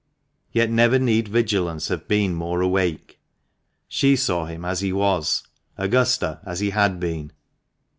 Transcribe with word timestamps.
Yet 0.51 0.71
never 0.71 0.97
need 0.97 1.27
vigilance 1.27 1.89
have 1.89 2.07
been 2.07 2.33
more 2.33 2.59
awake. 2.61 3.19
She 3.87 4.15
saw 4.15 4.45
him 4.45 4.65
as 4.65 4.79
he 4.79 4.91
was— 4.91 5.43
Augusta, 5.77 6.39
as 6.43 6.59
he 6.59 6.71
had 6.71 6.99
been. 6.99 7.31